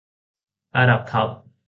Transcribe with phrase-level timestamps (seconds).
[0.77, 1.29] ระดับท็อป